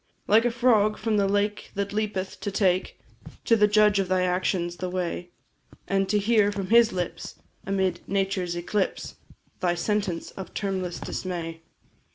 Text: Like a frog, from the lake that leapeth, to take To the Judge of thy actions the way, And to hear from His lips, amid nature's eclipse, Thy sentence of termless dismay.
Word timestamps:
Like 0.27 0.45
a 0.45 0.49
frog, 0.49 0.97
from 0.97 1.17
the 1.17 1.27
lake 1.27 1.69
that 1.75 1.93
leapeth, 1.93 2.39
to 2.39 2.49
take 2.49 2.99
To 3.45 3.55
the 3.55 3.67
Judge 3.67 3.99
of 3.99 4.07
thy 4.07 4.23
actions 4.23 4.77
the 4.77 4.89
way, 4.89 5.29
And 5.87 6.09
to 6.09 6.17
hear 6.17 6.51
from 6.51 6.69
His 6.71 6.91
lips, 6.91 7.35
amid 7.67 7.99
nature's 8.07 8.55
eclipse, 8.55 9.17
Thy 9.59 9.75
sentence 9.75 10.31
of 10.31 10.55
termless 10.55 10.99
dismay. 10.99 11.61